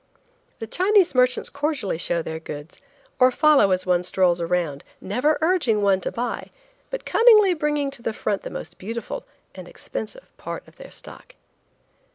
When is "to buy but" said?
6.01-7.05